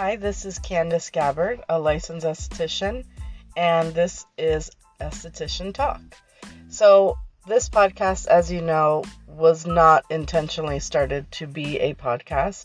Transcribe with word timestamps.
Hi, 0.00 0.16
this 0.16 0.46
is 0.46 0.58
Candace 0.58 1.10
Gabbard, 1.10 1.62
a 1.68 1.78
licensed 1.78 2.24
esthetician, 2.26 3.04
and 3.54 3.92
this 3.92 4.24
is 4.38 4.70
Esthetician 4.98 5.74
Talk. 5.74 6.00
So, 6.70 7.18
this 7.46 7.68
podcast, 7.68 8.26
as 8.26 8.50
you 8.50 8.62
know, 8.62 9.04
was 9.28 9.66
not 9.66 10.06
intentionally 10.08 10.78
started 10.78 11.30
to 11.32 11.46
be 11.46 11.78
a 11.80 11.92
podcast. 11.92 12.64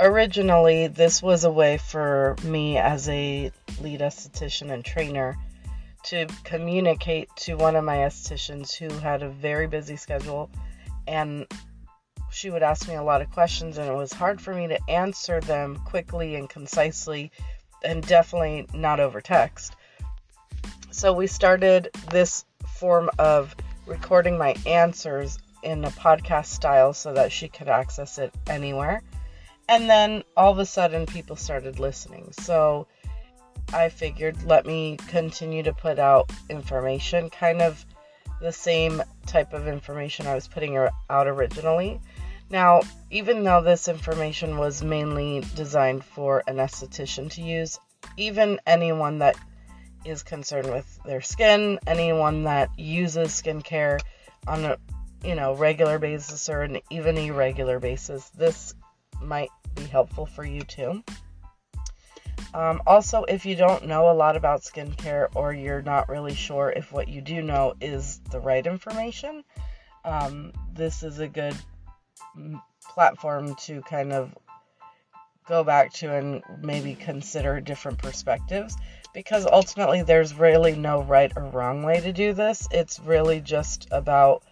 Originally, 0.00 0.88
this 0.88 1.22
was 1.22 1.44
a 1.44 1.52
way 1.52 1.78
for 1.78 2.34
me 2.42 2.78
as 2.78 3.08
a 3.08 3.52
lead 3.80 4.00
esthetician 4.00 4.72
and 4.72 4.84
trainer 4.84 5.36
to 6.06 6.26
communicate 6.42 7.28
to 7.36 7.54
one 7.54 7.76
of 7.76 7.84
my 7.84 7.98
estheticians 7.98 8.74
who 8.74 8.92
had 8.98 9.22
a 9.22 9.28
very 9.28 9.68
busy 9.68 9.94
schedule 9.94 10.50
and 11.06 11.46
she 12.32 12.50
would 12.50 12.62
ask 12.62 12.88
me 12.88 12.94
a 12.94 13.02
lot 13.02 13.20
of 13.20 13.30
questions 13.30 13.78
and 13.78 13.88
it 13.88 13.94
was 13.94 14.12
hard 14.12 14.40
for 14.40 14.54
me 14.54 14.66
to 14.66 14.90
answer 14.90 15.40
them 15.40 15.76
quickly 15.84 16.34
and 16.34 16.48
concisely 16.48 17.30
and 17.84 18.06
definitely 18.06 18.66
not 18.72 19.00
over 19.00 19.20
text. 19.20 19.76
So 20.90 21.12
we 21.12 21.26
started 21.26 21.90
this 22.10 22.44
form 22.74 23.10
of 23.18 23.54
recording 23.86 24.38
my 24.38 24.54
answers 24.66 25.38
in 25.62 25.84
a 25.84 25.90
podcast 25.90 26.46
style 26.46 26.92
so 26.92 27.12
that 27.12 27.32
she 27.32 27.48
could 27.48 27.68
access 27.68 28.18
it 28.18 28.32
anywhere. 28.46 29.02
And 29.68 29.88
then 29.88 30.22
all 30.36 30.52
of 30.52 30.58
a 30.58 30.66
sudden 30.66 31.06
people 31.06 31.36
started 31.36 31.78
listening. 31.78 32.32
So 32.32 32.86
I 33.72 33.88
figured 33.88 34.42
let 34.44 34.66
me 34.66 34.96
continue 35.08 35.62
to 35.62 35.72
put 35.72 35.98
out 35.98 36.30
information, 36.48 37.30
kind 37.30 37.62
of 37.62 37.84
the 38.40 38.52
same 38.52 39.02
type 39.26 39.52
of 39.52 39.68
information 39.68 40.26
I 40.26 40.34
was 40.34 40.48
putting 40.48 40.76
out 40.76 41.28
originally 41.28 42.00
now, 42.52 42.82
even 43.10 43.42
though 43.42 43.62
this 43.62 43.88
information 43.88 44.58
was 44.58 44.84
mainly 44.84 45.42
designed 45.54 46.04
for 46.04 46.42
an 46.46 46.56
esthetician 46.56 47.30
to 47.32 47.42
use, 47.42 47.80
even 48.18 48.60
anyone 48.66 49.18
that 49.20 49.36
is 50.04 50.22
concerned 50.22 50.70
with 50.70 51.00
their 51.04 51.22
skin, 51.22 51.78
anyone 51.86 52.44
that 52.44 52.68
uses 52.78 53.28
skincare 53.28 54.00
on 54.46 54.64
a 54.64 54.76
you 55.24 55.34
know 55.34 55.54
regular 55.54 55.98
basis 55.98 56.48
or 56.48 56.62
an 56.62 56.80
even 56.90 57.16
irregular 57.16 57.80
basis, 57.80 58.28
this 58.30 58.74
might 59.22 59.50
be 59.74 59.84
helpful 59.84 60.26
for 60.26 60.44
you 60.44 60.60
too. 60.62 61.02
Um, 62.52 62.82
also, 62.86 63.24
if 63.24 63.46
you 63.46 63.56
don't 63.56 63.86
know 63.86 64.10
a 64.10 64.12
lot 64.12 64.36
about 64.36 64.60
skincare 64.60 65.28
or 65.34 65.54
you're 65.54 65.80
not 65.80 66.10
really 66.10 66.34
sure 66.34 66.70
if 66.70 66.92
what 66.92 67.08
you 67.08 67.22
do 67.22 67.40
know 67.40 67.74
is 67.80 68.20
the 68.30 68.40
right 68.40 68.66
information, 68.66 69.42
um, 70.04 70.52
this 70.74 71.02
is 71.02 71.18
a 71.18 71.28
good 71.28 71.56
platform 72.82 73.54
to 73.56 73.80
kind 73.82 74.12
of 74.12 74.36
go 75.46 75.64
back 75.64 75.92
to 75.92 76.14
and 76.14 76.42
maybe 76.62 76.94
consider 76.94 77.60
different 77.60 77.98
perspectives 77.98 78.76
because 79.12 79.46
ultimately 79.46 80.02
there's 80.02 80.34
really 80.34 80.74
no 80.74 81.02
right 81.02 81.32
or 81.36 81.44
wrong 81.44 81.82
way 81.82 82.00
to 82.00 82.12
do 82.12 82.32
this. 82.32 82.66
It's 82.70 83.00
really 83.00 83.40
just 83.40 83.88
about 83.90 84.42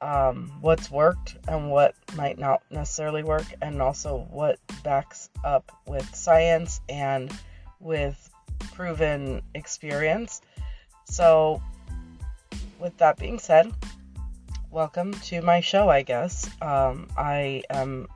um, 0.00 0.52
what's 0.60 0.90
worked 0.90 1.36
and 1.48 1.70
what 1.70 1.94
might 2.14 2.38
not 2.38 2.62
necessarily 2.70 3.22
work, 3.22 3.46
and 3.62 3.80
also 3.80 4.26
what 4.30 4.58
backs 4.82 5.30
up 5.42 5.72
with 5.86 6.14
science 6.14 6.80
and 6.88 7.32
with 7.80 8.30
proven 8.74 9.40
experience. 9.54 10.42
So, 11.06 11.62
with 12.78 12.98
that 12.98 13.18
being 13.18 13.38
said, 13.38 13.72
welcome 14.74 15.12
to 15.12 15.40
my 15.40 15.60
show, 15.60 15.88
I 15.88 16.02
guess. 16.02 16.50
Um, 16.60 17.06
I 17.16 17.62
am 17.70 18.08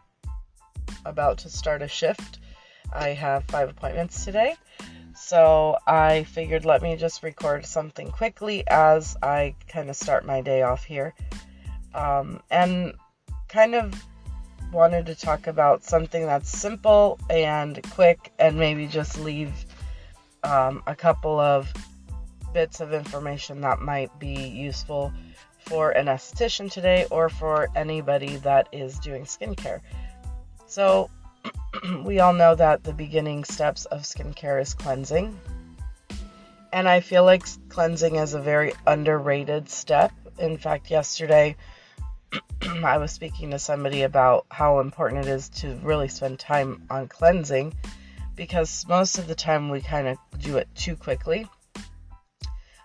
about 1.05 1.39
to 1.39 1.49
start 1.49 1.83
a 1.83 1.89
shift. 1.89 2.41
I 2.93 3.11
have 3.11 3.45
five 3.45 3.71
appointments 3.71 4.25
today. 4.25 4.57
So 5.15 5.79
I 5.87 6.25
figured 6.25 6.65
let 6.65 6.83
me 6.83 6.97
just 6.97 7.23
record 7.23 7.65
something 7.65 8.11
quickly 8.11 8.65
as 8.67 9.17
I 9.23 9.55
kind 9.69 9.89
of 9.89 9.95
start 9.95 10.27
my 10.27 10.41
day 10.41 10.63
off 10.63 10.83
here. 10.83 11.15
Um, 11.95 12.41
and 12.51 12.95
kind 13.47 13.77
of 13.77 13.95
wanted 14.73 15.07
to 15.07 15.15
talk 15.15 15.47
about 15.47 15.85
something 15.85 16.27
that's 16.27 16.51
simple 16.51 17.21
and 17.31 17.81
quick 17.91 18.33
and 18.41 18.59
maybe 18.59 18.89
just 18.89 19.17
leave 19.21 19.53
um, 20.43 20.83
a 20.89 20.97
couple 20.97 21.39
of 21.39 21.73
bits 22.53 22.81
of 22.81 22.93
information 22.93 23.61
that 23.61 23.81
might 23.81 24.11
be 24.19 24.35
useful 24.35 25.13
for 25.69 25.91
an 25.91 26.07
esthetician 26.07 26.71
today 26.71 27.07
or 27.11 27.29
for 27.29 27.69
anybody 27.77 28.37
that 28.37 28.69
is 28.73 28.99
doing 28.99 29.25
skincare. 29.25 29.81
So, 30.67 31.11
we 32.05 32.21
all 32.21 32.33
know 32.33 32.55
that 32.55 32.85
the 32.85 32.93
beginning 32.93 33.45
steps 33.45 33.85
of 33.87 34.03
skincare 34.03 34.61
is 34.61 34.75
cleansing. 34.75 35.39
And 36.73 36.89
I 36.89 37.01
feel 37.01 37.25
like 37.25 37.45
cleansing 37.69 38.17
is 38.17 38.35
a 38.35 38.41
very 38.41 38.73
underrated 38.87 39.69
step. 39.69 40.13
In 40.39 40.57
fact, 40.59 40.91
yesterday 40.91 41.57
I 42.85 42.99
was 42.99 43.13
speaking 43.13 43.51
to 43.51 43.59
somebody 43.59 44.03
about 44.03 44.47
how 44.51 44.81
important 44.81 45.27
it 45.27 45.31
is 45.31 45.49
to 45.61 45.75
really 45.83 46.09
spend 46.09 46.39
time 46.39 46.83
on 46.91 47.09
cleansing 47.09 47.75
because 48.37 48.87
most 48.89 49.19
of 49.19 49.27
the 49.27 49.35
time 49.35 49.69
we 49.69 49.81
kind 49.81 50.09
of 50.09 50.19
do 50.41 50.57
it 50.57 50.69
too 50.75 50.97
quickly. 50.97 51.47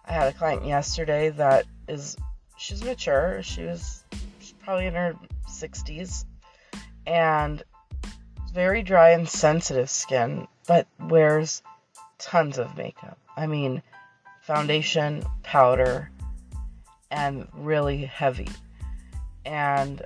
I 0.05 0.11
had 0.11 0.27
a 0.27 0.37
client 0.37 0.65
yesterday 0.65 1.29
that 1.31 1.65
is 1.87 2.17
she's 2.57 2.83
mature. 2.83 3.41
She 3.43 3.63
was 3.63 4.03
she's 4.39 4.53
probably 4.63 4.87
in 4.87 4.93
her 4.93 5.15
60s 5.47 6.25
and 7.05 7.63
very 8.53 8.83
dry 8.83 9.11
and 9.11 9.27
sensitive 9.27 9.89
skin, 9.89 10.47
but 10.67 10.87
wears 10.99 11.61
tons 12.19 12.57
of 12.57 12.77
makeup. 12.77 13.17
I 13.35 13.47
mean, 13.47 13.81
foundation, 14.41 15.23
powder, 15.41 16.11
and 17.09 17.47
really 17.53 18.05
heavy. 18.05 18.49
And 19.45 20.01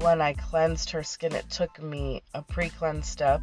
when 0.00 0.20
I 0.20 0.34
cleansed 0.34 0.90
her 0.90 1.02
skin, 1.02 1.34
it 1.34 1.48
took 1.50 1.80
me 1.82 2.22
a 2.34 2.42
pre 2.42 2.68
cleanse 2.68 3.08
step, 3.08 3.40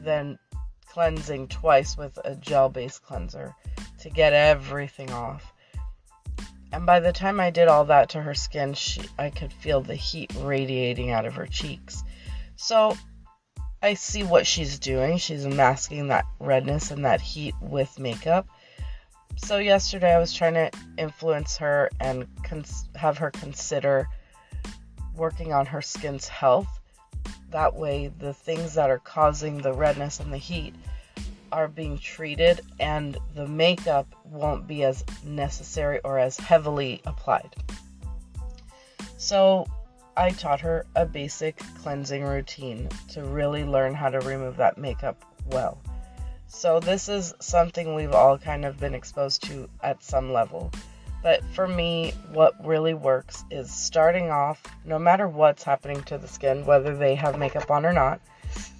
then 0.00 0.38
cleansing 0.86 1.48
twice 1.48 1.96
with 1.96 2.18
a 2.24 2.34
gel 2.36 2.68
based 2.68 3.02
cleanser 3.02 3.54
to 4.00 4.10
get 4.10 4.32
everything 4.32 5.10
off. 5.12 5.52
And 6.72 6.86
by 6.86 7.00
the 7.00 7.12
time 7.12 7.40
I 7.40 7.50
did 7.50 7.68
all 7.68 7.84
that 7.86 8.10
to 8.10 8.22
her 8.22 8.34
skin, 8.34 8.74
she, 8.74 9.02
I 9.18 9.30
could 9.30 9.52
feel 9.52 9.80
the 9.80 9.94
heat 9.94 10.32
radiating 10.38 11.10
out 11.10 11.26
of 11.26 11.34
her 11.34 11.46
cheeks. 11.46 12.02
So 12.56 12.96
I 13.82 13.94
see 13.94 14.22
what 14.22 14.46
she's 14.46 14.78
doing. 14.78 15.18
She's 15.18 15.46
masking 15.46 16.08
that 16.08 16.26
redness 16.38 16.90
and 16.90 17.04
that 17.04 17.20
heat 17.20 17.54
with 17.60 17.98
makeup. 17.98 18.46
So 19.36 19.58
yesterday 19.58 20.14
I 20.14 20.18
was 20.18 20.32
trying 20.32 20.54
to 20.54 20.70
influence 20.98 21.56
her 21.56 21.90
and 21.98 22.26
cons- 22.44 22.88
have 22.94 23.18
her 23.18 23.30
consider 23.30 24.06
working 25.16 25.52
on 25.52 25.66
her 25.66 25.82
skin's 25.82 26.28
health. 26.28 26.68
That 27.50 27.74
way, 27.74 28.12
the 28.18 28.34
things 28.34 28.74
that 28.74 28.90
are 28.90 28.98
causing 28.98 29.58
the 29.58 29.72
redness 29.72 30.20
and 30.20 30.32
the 30.32 30.38
heat 30.38 30.74
are 31.52 31.68
being 31.68 31.98
treated 31.98 32.60
and 32.78 33.16
the 33.34 33.46
makeup 33.46 34.06
won't 34.24 34.66
be 34.66 34.84
as 34.84 35.04
necessary 35.24 36.00
or 36.04 36.18
as 36.18 36.36
heavily 36.36 37.00
applied. 37.06 37.54
So, 39.16 39.66
I 40.16 40.30
taught 40.30 40.60
her 40.60 40.86
a 40.96 41.06
basic 41.06 41.58
cleansing 41.80 42.24
routine 42.24 42.88
to 43.10 43.24
really 43.24 43.64
learn 43.64 43.94
how 43.94 44.10
to 44.10 44.20
remove 44.20 44.56
that 44.56 44.78
makeup 44.78 45.24
well. 45.46 45.80
So, 46.46 46.80
this 46.80 47.08
is 47.08 47.34
something 47.40 47.94
we've 47.94 48.12
all 48.12 48.38
kind 48.38 48.64
of 48.64 48.78
been 48.78 48.94
exposed 48.94 49.42
to 49.44 49.68
at 49.82 50.02
some 50.02 50.32
level. 50.32 50.70
But 51.22 51.44
for 51.54 51.68
me, 51.68 52.12
what 52.32 52.54
really 52.66 52.94
works 52.94 53.44
is 53.50 53.70
starting 53.70 54.30
off, 54.30 54.62
no 54.84 54.98
matter 54.98 55.28
what's 55.28 55.62
happening 55.62 56.02
to 56.04 56.16
the 56.16 56.28
skin, 56.28 56.64
whether 56.64 56.96
they 56.96 57.14
have 57.14 57.38
makeup 57.38 57.70
on 57.70 57.84
or 57.84 57.92
not, 57.92 58.20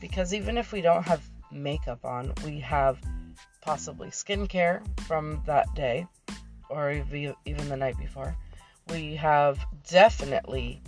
because 0.01 0.33
even 0.33 0.57
if 0.57 0.73
we 0.73 0.81
don't 0.81 1.07
have 1.07 1.23
makeup 1.53 2.05
on. 2.05 2.33
We 2.45 2.61
have 2.61 2.99
possibly 3.61 4.09
skincare 4.09 4.83
from 5.07 5.43
that 5.47 5.73
day 5.75 6.07
or 6.69 6.93
even 6.93 7.69
the 7.69 7.77
night 7.77 7.99
before. 7.99 8.37
We 8.89 9.17
have 9.17 9.59
definitely 9.89 10.83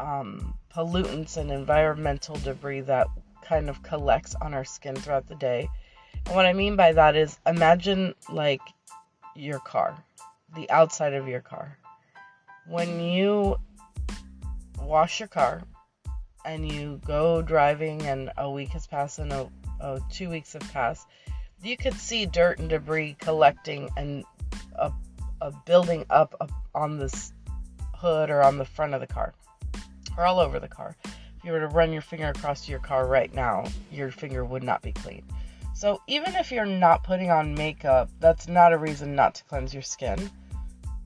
um, 0.00 0.54
pollutants 0.74 1.36
and 1.36 1.50
environmental 1.50 2.36
debris 2.36 2.80
that 2.82 3.06
kind 3.44 3.68
of 3.68 3.82
collects 3.82 4.34
on 4.40 4.54
our 4.54 4.64
skin 4.64 4.96
throughout 4.96 5.28
the 5.28 5.34
day. 5.34 5.68
And 6.26 6.34
what 6.34 6.46
I 6.46 6.52
mean 6.52 6.76
by 6.76 6.92
that 6.92 7.16
is 7.16 7.38
imagine 7.46 8.14
like 8.28 8.62
your 9.36 9.58
car, 9.58 9.96
the 10.54 10.68
outside 10.70 11.12
of 11.12 11.28
your 11.28 11.40
car. 11.40 11.78
When 12.66 13.00
you 13.00 13.56
wash 14.80 15.20
your 15.20 15.28
car 15.28 15.62
and 16.44 16.70
you 16.70 17.00
go 17.06 17.42
driving 17.42 18.02
and 18.02 18.30
a 18.36 18.50
week 18.50 18.70
has 18.70 18.86
passed 18.86 19.18
and 19.18 19.32
a 19.32 19.48
oh, 19.80 19.98
two 20.10 20.30
weeks 20.30 20.52
have 20.52 20.72
passed, 20.72 21.06
you 21.62 21.76
could 21.76 21.94
see 21.94 22.26
dirt 22.26 22.58
and 22.58 22.68
debris 22.68 23.16
collecting 23.20 23.88
and 23.96 24.24
a, 24.78 24.92
a 25.40 25.52
building 25.64 26.04
up, 26.10 26.34
up 26.40 26.50
on 26.74 26.98
this 26.98 27.32
hood 27.94 28.30
or 28.30 28.42
on 28.42 28.58
the 28.58 28.64
front 28.64 28.94
of 28.94 29.00
the 29.00 29.06
car 29.06 29.32
or 30.16 30.24
all 30.24 30.38
over 30.38 30.60
the 30.60 30.68
car. 30.68 30.94
if 31.04 31.44
you 31.44 31.52
were 31.52 31.60
to 31.60 31.68
run 31.68 31.92
your 31.92 32.02
finger 32.02 32.28
across 32.28 32.68
your 32.68 32.78
car 32.78 33.06
right 33.06 33.32
now, 33.34 33.64
your 33.90 34.10
finger 34.10 34.44
would 34.44 34.62
not 34.62 34.82
be 34.82 34.92
clean. 34.92 35.22
So 35.74 36.00
even 36.06 36.36
if 36.36 36.52
you're 36.52 36.66
not 36.66 37.02
putting 37.02 37.30
on 37.30 37.54
makeup, 37.54 38.08
that's 38.20 38.46
not 38.46 38.72
a 38.72 38.78
reason 38.78 39.14
not 39.14 39.34
to 39.36 39.44
cleanse 39.44 39.72
your 39.72 39.82
skin 39.82 40.30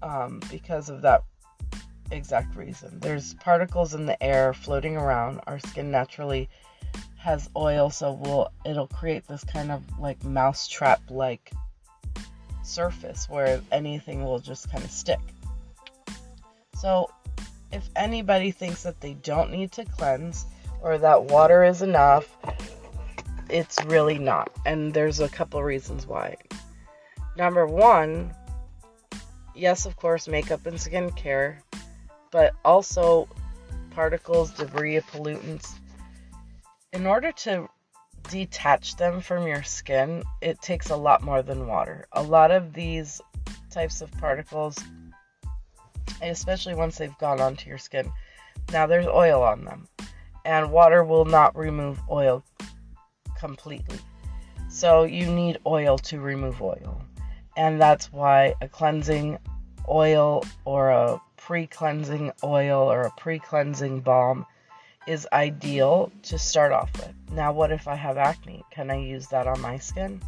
um, 0.02 0.40
because 0.50 0.90
of 0.90 1.02
that 1.02 1.22
exact 2.10 2.54
reason. 2.54 3.00
There's 3.00 3.34
particles 3.34 3.94
in 3.94 4.06
the 4.06 4.22
air 4.22 4.52
floating 4.52 4.96
around. 4.96 5.40
Our 5.46 5.58
skin 5.58 5.90
naturally 5.90 6.48
has 7.18 7.50
oil, 7.56 7.90
so 7.90 8.12
we'll 8.12 8.50
it'll 8.64 8.86
create 8.86 9.26
this 9.26 9.44
kind 9.44 9.70
of 9.70 9.82
like 9.98 10.22
mousetrap 10.24 11.02
like 11.10 11.52
surface 12.62 13.28
where 13.28 13.60
anything 13.72 14.24
will 14.24 14.38
just 14.38 14.70
kind 14.70 14.84
of 14.84 14.90
stick. 14.90 15.20
So 16.74 17.10
if 17.72 17.88
anybody 17.96 18.50
thinks 18.50 18.82
that 18.84 19.00
they 19.00 19.14
don't 19.14 19.50
need 19.50 19.72
to 19.72 19.84
cleanse 19.84 20.46
or 20.80 20.98
that 20.98 21.24
water 21.24 21.64
is 21.64 21.82
enough, 21.82 22.36
it's 23.48 23.82
really 23.86 24.18
not. 24.18 24.50
And 24.64 24.94
there's 24.94 25.20
a 25.20 25.28
couple 25.28 25.62
reasons 25.62 26.06
why. 26.06 26.36
Number 27.36 27.66
one, 27.66 28.34
yes, 29.54 29.86
of 29.86 29.96
course, 29.96 30.28
makeup 30.28 30.66
and 30.66 30.76
skincare, 30.76 31.58
but 32.30 32.54
also 32.64 33.28
particles, 33.90 34.50
debris, 34.52 35.00
pollutants. 35.00 35.74
In 36.94 37.06
order 37.06 37.32
to 37.32 37.68
detach 38.30 38.96
them 38.96 39.20
from 39.20 39.46
your 39.46 39.62
skin, 39.62 40.22
it 40.40 40.62
takes 40.62 40.88
a 40.88 40.96
lot 40.96 41.22
more 41.22 41.42
than 41.42 41.66
water. 41.66 42.06
A 42.12 42.22
lot 42.22 42.50
of 42.50 42.72
these 42.72 43.20
types 43.70 44.00
of 44.00 44.10
particles, 44.12 44.78
especially 46.22 46.74
once 46.74 46.96
they've 46.96 47.18
gone 47.18 47.42
onto 47.42 47.68
your 47.68 47.76
skin, 47.76 48.10
now 48.72 48.86
there's 48.86 49.06
oil 49.06 49.42
on 49.42 49.66
them, 49.66 49.86
and 50.46 50.72
water 50.72 51.04
will 51.04 51.26
not 51.26 51.54
remove 51.54 52.00
oil 52.10 52.42
completely. 53.38 53.98
So 54.70 55.04
you 55.04 55.26
need 55.26 55.58
oil 55.66 55.98
to 55.98 56.20
remove 56.20 56.62
oil. 56.62 57.02
And 57.54 57.78
that's 57.78 58.10
why 58.10 58.54
a 58.62 58.68
cleansing 58.68 59.36
oil 59.86 60.42
or 60.64 60.88
a 60.88 61.20
pre 61.36 61.66
cleansing 61.66 62.32
oil 62.42 62.90
or 62.90 63.02
a 63.02 63.10
pre 63.10 63.38
cleansing 63.38 64.00
balm 64.00 64.46
is 65.08 65.26
ideal 65.32 66.12
to 66.22 66.38
start 66.38 66.70
off 66.70 66.92
with. 66.98 67.14
Now, 67.32 67.50
what 67.52 67.72
if 67.72 67.88
I 67.88 67.94
have 67.94 68.18
acne? 68.18 68.62
Can 68.70 68.90
I 68.90 68.96
use 68.96 69.26
that 69.28 69.46
on 69.46 69.60
my 69.60 69.78
skin? 69.78 70.20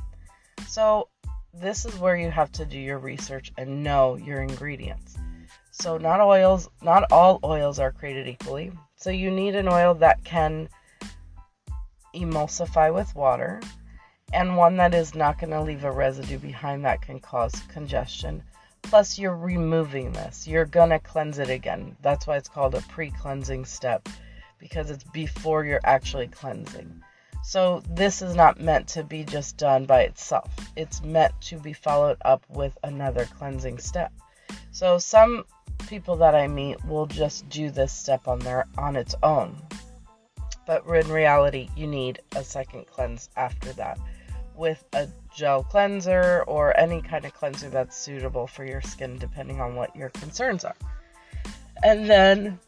So, 0.67 1.09
this 1.53 1.85
is 1.85 1.99
where 1.99 2.17
you 2.17 2.31
have 2.31 2.51
to 2.53 2.65
do 2.65 2.79
your 2.79 2.99
research 2.99 3.53
and 3.59 3.85
know 3.85 4.17
your 4.17 4.41
ingredients. 4.41 5.17
So, 5.71 5.99
not 5.99 6.21
oils, 6.21 6.71
not 6.83 7.05
all 7.13 7.41
oils 7.45 7.79
are 7.79 7.93
created 7.93 8.27
equally. 8.27 8.73
So, 8.97 9.11
you 9.11 9.31
need 9.31 9.55
an 9.55 9.69
oil 9.69 9.95
that 9.95 10.25
can 10.25 10.69
emulsify 12.15 12.93
with 12.93 13.15
water 13.15 13.61
and 14.33 14.57
one 14.57 14.77
that 14.77 14.95
is 14.95 15.15
not 15.15 15.39
going 15.39 15.51
to 15.51 15.61
leave 15.61 15.85
a 15.85 15.93
residue 15.93 16.39
behind 16.39 16.85
that 16.85 17.03
can 17.03 17.21
cause 17.21 17.53
congestion. 17.69 18.43
Plus, 18.83 19.19
you're 19.19 19.37
removing 19.37 20.13
this. 20.13 20.49
You're 20.49 20.65
going 20.65 20.91
to 20.91 20.99
cleanse 20.99 21.39
it 21.39 21.51
again. 21.51 21.97
That's 22.01 22.27
why 22.27 22.39
it's 22.39 22.49
called 22.49 22.75
a 22.75 22.81
pre 22.83 23.11
cleansing 23.11 23.67
step 23.67 24.09
because 24.61 24.91
it's 24.91 25.05
before 25.05 25.65
you're 25.65 25.81
actually 25.85 26.29
cleansing. 26.29 27.03
So, 27.43 27.83
this 27.89 28.21
is 28.21 28.35
not 28.35 28.61
meant 28.61 28.87
to 28.89 29.03
be 29.03 29.25
just 29.25 29.57
done 29.57 29.87
by 29.87 30.03
itself, 30.03 30.55
it's 30.77 31.03
meant 31.03 31.33
to 31.43 31.59
be 31.59 31.73
followed 31.73 32.19
up 32.25 32.45
with 32.51 32.77
another 32.85 33.25
cleansing 33.25 33.79
step. 33.79 34.13
So, 34.73 34.99
some 34.99 35.45
people 35.89 36.17
that 36.17 36.35
I 36.35 36.47
meet 36.47 36.85
will 36.85 37.07
just 37.07 37.49
do 37.49 37.71
this 37.71 37.93
step 37.93 38.29
on 38.29 38.41
their 38.41 38.67
on 38.77 38.95
its 38.95 39.15
own 39.23 39.57
but 40.71 40.87
in 40.87 41.11
reality, 41.11 41.69
you 41.75 41.89
need 41.89 42.21
a 42.37 42.45
second 42.45 42.87
cleanse 42.87 43.29
after 43.37 43.73
that 43.73 43.99
with 44.55 44.85
a 44.93 45.09
gel 45.35 45.65
cleanser 45.65 46.45
or 46.47 46.79
any 46.79 47.03
kind 47.03 47.25
of 47.25 47.35
cleanser 47.35 47.69
that's 47.69 47.97
suitable 47.97 48.47
for 48.47 48.65
your 48.65 48.81
skin, 48.81 49.19
depending 49.19 49.61
on 49.61 49.75
what 49.75 49.97
your 49.97 50.11
concerns 50.11 50.65
are. 50.65 50.77
And 51.83 52.09
then 52.09 52.61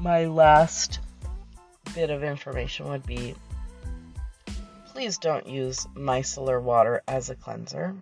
my 0.00 0.24
last 0.24 1.00
bit 1.94 2.10
of 2.10 2.24
information 2.24 2.88
would 2.88 3.06
be 3.06 3.34
please 4.92 5.18
don't 5.18 5.46
use 5.46 5.86
micellar 5.94 6.60
water 6.60 7.02
as 7.06 7.30
a 7.30 7.34
cleanser. 7.34 7.94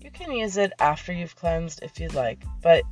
You 0.00 0.10
can 0.10 0.32
use 0.32 0.56
it 0.56 0.72
after 0.78 1.12
you've 1.12 1.36
cleansed 1.36 1.80
if 1.82 2.00
you'd 2.00 2.14
like, 2.14 2.42
but 2.62 2.84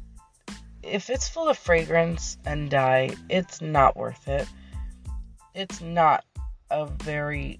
if 0.83 1.09
it's 1.09 1.29
full 1.29 1.49
of 1.49 1.57
fragrance 1.57 2.37
and 2.45 2.71
dye, 2.71 3.11
it's 3.29 3.61
not 3.61 3.97
worth 3.97 4.29
it 4.29 4.47
it's 5.59 5.81
not 5.81 6.25
a 6.71 6.87
very 6.87 7.59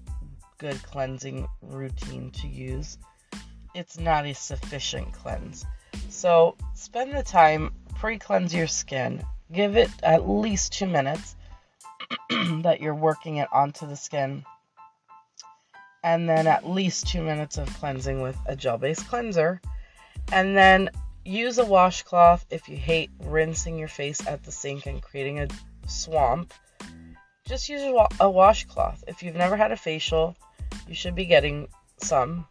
good 0.57 0.81
cleansing 0.83 1.45
routine 1.61 2.31
to 2.31 2.47
use. 2.47 2.97
It's 3.75 3.99
not 3.99 4.25
a 4.25 4.33
sufficient 4.33 5.11
cleanse. 5.13 5.65
So 6.09 6.55
spend 6.75 7.13
the 7.13 7.23
time, 7.23 7.73
pre 7.95 8.17
cleanse 8.17 8.53
your 8.53 8.67
skin, 8.67 9.21
give 9.51 9.75
it 9.75 9.89
at 10.03 10.27
least 10.27 10.73
two 10.73 10.87
minutes 10.87 11.35
that 12.29 12.79
you're 12.81 12.95
working 12.95 13.37
it 13.37 13.47
onto 13.51 13.87
the 13.87 13.95
skin, 13.95 14.43
and 16.03 16.27
then 16.27 16.47
at 16.47 16.67
least 16.67 17.07
two 17.07 17.21
minutes 17.21 17.57
of 17.57 17.67
cleansing 17.79 18.21
with 18.21 18.37
a 18.45 18.55
gel 18.55 18.77
based 18.77 19.07
cleanser. 19.07 19.61
And 20.31 20.55
then 20.55 20.89
use 21.25 21.57
a 21.57 21.65
washcloth 21.65 22.45
if 22.49 22.69
you 22.69 22.77
hate 22.77 23.09
rinsing 23.19 23.77
your 23.77 23.87
face 23.87 24.25
at 24.27 24.43
the 24.43 24.51
sink 24.51 24.85
and 24.85 25.01
creating 25.01 25.39
a 25.39 25.47
swamp 25.87 26.53
just 27.49 27.67
use 27.67 27.81
a 28.19 28.29
washcloth. 28.29 29.03
If 29.07 29.23
you've 29.23 29.35
never 29.35 29.57
had 29.57 29.71
a 29.71 29.75
facial, 29.75 30.37
you 30.87 30.93
should 30.93 31.15
be 31.15 31.25
getting 31.25 31.67
some. 31.97 32.45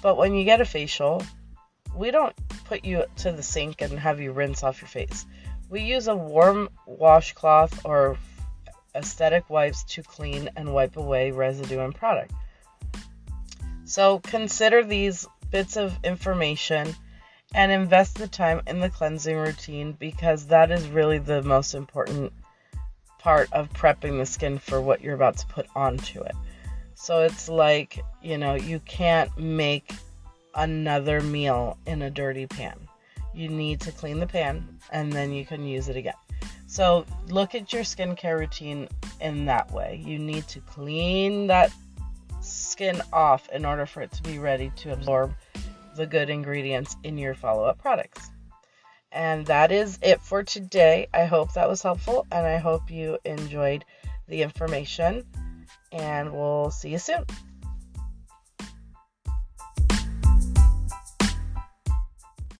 But 0.00 0.16
when 0.16 0.32
you 0.32 0.44
get 0.44 0.60
a 0.60 0.64
facial, 0.64 1.24
we 1.92 2.12
don't 2.12 2.32
put 2.66 2.84
you 2.84 3.04
to 3.16 3.32
the 3.32 3.42
sink 3.42 3.82
and 3.82 3.98
have 3.98 4.20
you 4.20 4.30
rinse 4.30 4.62
off 4.62 4.80
your 4.80 4.88
face. 4.88 5.26
We 5.68 5.82
use 5.82 6.08
a 6.08 6.16
warm 6.16 6.68
washcloth 6.86 7.84
or 7.84 8.18
aesthetic 8.94 9.50
wipes 9.50 9.84
to 9.84 10.02
clean 10.02 10.50
and 10.56 10.72
wipe 10.72 10.96
away 10.96 11.30
residue 11.30 11.80
and 11.80 11.94
product. 11.94 12.32
So 13.84 14.18
consider 14.20 14.82
these 14.84 15.26
bits 15.50 15.76
of 15.76 15.96
information 16.04 16.94
and 17.54 17.70
invest 17.70 18.16
the 18.16 18.28
time 18.28 18.62
in 18.66 18.80
the 18.80 18.90
cleansing 18.90 19.36
routine 19.36 19.92
because 19.92 20.46
that 20.46 20.70
is 20.70 20.88
really 20.88 21.18
the 21.18 21.42
most 21.42 21.74
important 21.74 22.32
part 23.18 23.52
of 23.52 23.72
prepping 23.72 24.18
the 24.18 24.26
skin 24.26 24.58
for 24.58 24.80
what 24.80 25.00
you're 25.00 25.14
about 25.14 25.38
to 25.38 25.46
put 25.46 25.66
onto 25.74 26.22
it. 26.22 26.34
So 26.94 27.22
it's 27.22 27.48
like, 27.48 28.00
you 28.22 28.38
know, 28.38 28.54
you 28.54 28.80
can't 28.80 29.36
make 29.38 29.92
another 30.54 31.20
meal 31.20 31.78
in 31.86 32.02
a 32.02 32.10
dirty 32.10 32.46
pan. 32.46 32.85
You 33.36 33.48
need 33.48 33.80
to 33.82 33.92
clean 33.92 34.18
the 34.18 34.26
pan 34.26 34.66
and 34.90 35.12
then 35.12 35.30
you 35.30 35.44
can 35.44 35.66
use 35.66 35.88
it 35.88 35.96
again. 35.96 36.14
So 36.66 37.04
look 37.28 37.54
at 37.54 37.72
your 37.72 37.82
skincare 37.82 38.38
routine 38.38 38.88
in 39.20 39.44
that 39.44 39.70
way. 39.70 40.02
You 40.04 40.18
need 40.18 40.48
to 40.48 40.60
clean 40.60 41.46
that 41.48 41.70
skin 42.40 43.02
off 43.12 43.48
in 43.50 43.64
order 43.64 43.84
for 43.86 44.00
it 44.00 44.12
to 44.12 44.22
be 44.22 44.38
ready 44.38 44.72
to 44.76 44.92
absorb 44.92 45.34
the 45.96 46.06
good 46.06 46.30
ingredients 46.30 46.96
in 47.04 47.18
your 47.18 47.34
follow 47.34 47.64
up 47.64 47.78
products. 47.78 48.30
And 49.12 49.46
that 49.46 49.70
is 49.70 49.98
it 50.02 50.20
for 50.22 50.42
today. 50.42 51.08
I 51.12 51.24
hope 51.26 51.52
that 51.54 51.68
was 51.68 51.82
helpful 51.82 52.26
and 52.32 52.46
I 52.46 52.56
hope 52.56 52.90
you 52.90 53.18
enjoyed 53.24 53.84
the 54.28 54.42
information. 54.42 55.24
And 55.92 56.32
we'll 56.32 56.70
see 56.70 56.90
you 56.90 56.98
soon. 56.98 57.24